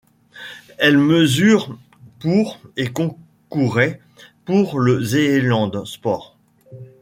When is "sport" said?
5.85-6.39